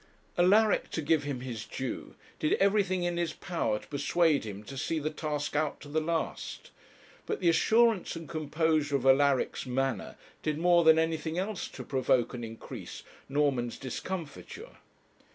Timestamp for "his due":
1.41-2.15